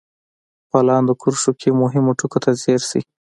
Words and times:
په 0.69 0.79
لاندې 0.87 1.13
کرښو 1.21 1.51
کې 1.59 1.69
مهمو 1.81 2.11
ټکو 2.19 2.39
ته 2.43 2.51
ځير 2.61 2.81
شئ. 2.89 3.01